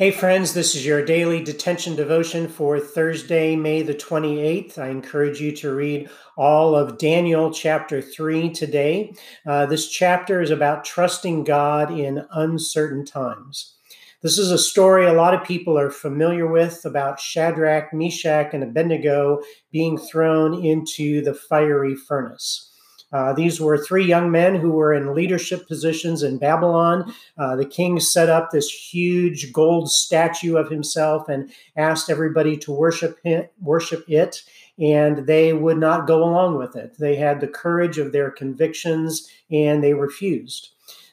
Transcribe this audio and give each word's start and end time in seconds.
Hey, 0.00 0.12
friends, 0.12 0.54
this 0.54 0.74
is 0.74 0.86
your 0.86 1.04
daily 1.04 1.44
detention 1.44 1.94
devotion 1.94 2.48
for 2.48 2.80
Thursday, 2.80 3.54
May 3.54 3.82
the 3.82 3.92
28th. 3.92 4.78
I 4.78 4.88
encourage 4.88 5.42
you 5.42 5.54
to 5.56 5.74
read 5.74 6.08
all 6.38 6.74
of 6.74 6.96
Daniel 6.96 7.52
chapter 7.52 8.00
3 8.00 8.48
today. 8.48 9.12
Uh, 9.46 9.66
this 9.66 9.90
chapter 9.90 10.40
is 10.40 10.50
about 10.50 10.86
trusting 10.86 11.44
God 11.44 11.90
in 11.90 12.24
uncertain 12.32 13.04
times. 13.04 13.74
This 14.22 14.38
is 14.38 14.50
a 14.50 14.56
story 14.56 15.04
a 15.04 15.12
lot 15.12 15.34
of 15.34 15.44
people 15.44 15.78
are 15.78 15.90
familiar 15.90 16.46
with 16.46 16.86
about 16.86 17.20
Shadrach, 17.20 17.92
Meshach, 17.92 18.54
and 18.54 18.62
Abednego 18.62 19.42
being 19.70 19.98
thrown 19.98 20.64
into 20.64 21.20
the 21.20 21.34
fiery 21.34 21.94
furnace. 21.94 22.69
Uh, 23.12 23.32
these 23.32 23.60
were 23.60 23.76
three 23.76 24.04
young 24.04 24.30
men 24.30 24.54
who 24.54 24.70
were 24.70 24.92
in 24.94 25.14
leadership 25.14 25.66
positions 25.66 26.22
in 26.22 26.38
Babylon. 26.38 27.12
Uh, 27.36 27.56
the 27.56 27.66
king 27.66 27.98
set 27.98 28.28
up 28.28 28.50
this 28.50 28.70
huge 28.70 29.52
gold 29.52 29.90
statue 29.90 30.56
of 30.56 30.70
himself 30.70 31.28
and 31.28 31.50
asked 31.76 32.08
everybody 32.08 32.56
to 32.56 32.72
worship 32.72 33.18
him, 33.24 33.44
worship 33.60 34.04
it, 34.08 34.42
and 34.78 35.26
they 35.26 35.52
would 35.52 35.78
not 35.78 36.06
go 36.06 36.22
along 36.22 36.56
with 36.56 36.76
it. 36.76 36.96
They 36.98 37.16
had 37.16 37.40
the 37.40 37.48
courage 37.48 37.98
of 37.98 38.12
their 38.12 38.30
convictions 38.30 39.28
and 39.50 39.82
they 39.82 39.94
refused. 39.94 40.70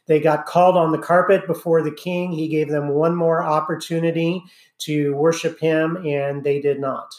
They 0.08 0.22
got 0.22 0.46
called 0.46 0.78
on 0.78 0.92
the 0.92 0.98
carpet 0.98 1.46
before 1.46 1.84
the 1.84 1.92
king. 1.92 2.32
He 2.32 2.48
gave 2.48 2.70
them 2.70 2.90
one 2.90 3.16
more 3.16 3.44
opportunity 3.44 4.42
to 4.80 5.14
worship 5.16 5.60
him, 5.60 5.98
and 6.06 6.44
they 6.44 6.62
did 6.62 6.80
not. 6.80 7.14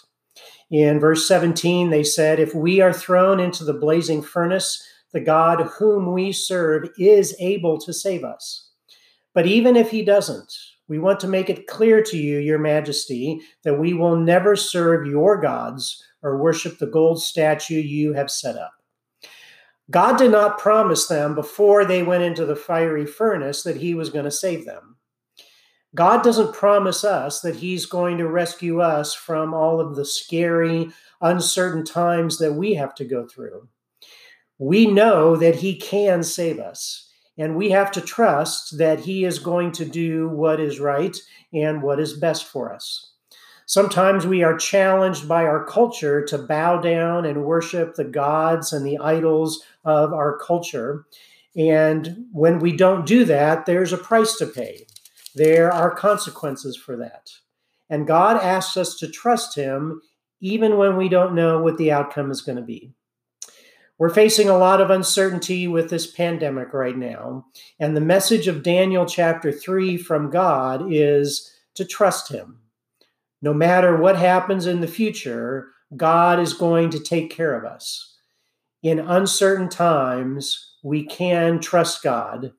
In 0.70 1.00
verse 1.00 1.26
17, 1.26 1.90
they 1.90 2.04
said, 2.04 2.38
If 2.38 2.54
we 2.54 2.80
are 2.80 2.92
thrown 2.92 3.40
into 3.40 3.64
the 3.64 3.72
blazing 3.72 4.22
furnace, 4.22 4.82
the 5.12 5.20
God 5.20 5.62
whom 5.78 6.12
we 6.12 6.32
serve 6.32 6.90
is 6.98 7.34
able 7.40 7.78
to 7.78 7.92
save 7.92 8.22
us. 8.22 8.70
But 9.32 9.46
even 9.46 9.76
if 9.76 9.90
he 9.90 10.04
doesn't, 10.04 10.52
we 10.88 10.98
want 10.98 11.20
to 11.20 11.28
make 11.28 11.48
it 11.48 11.66
clear 11.66 12.02
to 12.02 12.16
you, 12.16 12.38
your 12.38 12.58
majesty, 12.58 13.40
that 13.64 13.78
we 13.78 13.94
will 13.94 14.16
never 14.16 14.56
serve 14.56 15.06
your 15.06 15.40
gods 15.40 16.02
or 16.22 16.42
worship 16.42 16.78
the 16.78 16.86
gold 16.86 17.22
statue 17.22 17.80
you 17.80 18.12
have 18.12 18.30
set 18.30 18.56
up. 18.56 18.72
God 19.90 20.18
did 20.18 20.30
not 20.30 20.58
promise 20.58 21.06
them 21.06 21.34
before 21.34 21.86
they 21.86 22.02
went 22.02 22.22
into 22.22 22.44
the 22.44 22.56
fiery 22.56 23.06
furnace 23.06 23.62
that 23.62 23.76
he 23.76 23.94
was 23.94 24.10
going 24.10 24.26
to 24.26 24.30
save 24.30 24.66
them. 24.66 24.97
God 25.94 26.22
doesn't 26.22 26.54
promise 26.54 27.02
us 27.02 27.40
that 27.40 27.56
He's 27.56 27.86
going 27.86 28.18
to 28.18 28.28
rescue 28.28 28.80
us 28.80 29.14
from 29.14 29.54
all 29.54 29.80
of 29.80 29.96
the 29.96 30.04
scary, 30.04 30.88
uncertain 31.20 31.84
times 31.84 32.38
that 32.38 32.54
we 32.54 32.74
have 32.74 32.94
to 32.96 33.04
go 33.04 33.26
through. 33.26 33.68
We 34.58 34.86
know 34.86 35.36
that 35.36 35.56
He 35.56 35.76
can 35.76 36.22
save 36.22 36.58
us, 36.58 37.10
and 37.38 37.56
we 37.56 37.70
have 37.70 37.90
to 37.92 38.00
trust 38.00 38.76
that 38.78 39.00
He 39.00 39.24
is 39.24 39.38
going 39.38 39.72
to 39.72 39.84
do 39.84 40.28
what 40.28 40.60
is 40.60 40.78
right 40.78 41.16
and 41.52 41.82
what 41.82 42.00
is 42.00 42.18
best 42.18 42.44
for 42.44 42.72
us. 42.72 43.12
Sometimes 43.64 44.26
we 44.26 44.42
are 44.42 44.56
challenged 44.56 45.28
by 45.28 45.44
our 45.44 45.64
culture 45.64 46.24
to 46.24 46.38
bow 46.38 46.80
down 46.80 47.26
and 47.26 47.44
worship 47.44 47.94
the 47.94 48.04
gods 48.04 48.72
and 48.72 48.84
the 48.84 48.98
idols 48.98 49.62
of 49.84 50.12
our 50.12 50.38
culture. 50.38 51.06
And 51.54 52.26
when 52.32 52.60
we 52.60 52.74
don't 52.74 53.06
do 53.06 53.24
that, 53.26 53.66
there's 53.66 53.92
a 53.92 53.98
price 53.98 54.36
to 54.36 54.46
pay. 54.46 54.86
There 55.38 55.72
are 55.72 55.94
consequences 55.94 56.76
for 56.76 56.96
that. 56.96 57.30
And 57.88 58.08
God 58.08 58.36
asks 58.42 58.76
us 58.76 58.96
to 58.96 59.08
trust 59.08 59.54
Him 59.54 60.02
even 60.40 60.76
when 60.76 60.96
we 60.96 61.08
don't 61.08 61.34
know 61.34 61.62
what 61.62 61.78
the 61.78 61.92
outcome 61.92 62.30
is 62.30 62.42
going 62.42 62.56
to 62.56 62.62
be. 62.62 62.92
We're 63.98 64.10
facing 64.10 64.48
a 64.48 64.58
lot 64.58 64.80
of 64.80 64.90
uncertainty 64.90 65.68
with 65.68 65.90
this 65.90 66.06
pandemic 66.08 66.72
right 66.74 66.96
now. 66.96 67.46
And 67.78 67.96
the 67.96 68.00
message 68.00 68.48
of 68.48 68.62
Daniel 68.62 69.06
chapter 69.06 69.52
3 69.52 69.96
from 69.96 70.30
God 70.30 70.92
is 70.92 71.52
to 71.74 71.84
trust 71.84 72.30
Him. 72.30 72.58
No 73.40 73.54
matter 73.54 73.96
what 73.96 74.16
happens 74.16 74.66
in 74.66 74.80
the 74.80 74.88
future, 74.88 75.68
God 75.96 76.40
is 76.40 76.52
going 76.52 76.90
to 76.90 77.00
take 77.00 77.30
care 77.30 77.56
of 77.56 77.64
us. 77.64 78.16
In 78.82 78.98
uncertain 78.98 79.68
times, 79.68 80.74
we 80.82 81.04
can 81.04 81.60
trust 81.60 82.02
God 82.02 82.52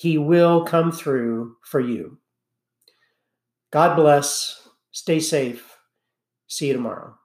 he 0.00 0.16
will 0.16 0.64
come 0.64 0.90
through 0.90 1.56
for 1.62 1.78
you. 1.78 2.16
God 3.70 3.96
bless. 3.96 4.66
Stay 4.92 5.20
safe. 5.20 5.76
See 6.46 6.68
you 6.68 6.72
tomorrow. 6.72 7.19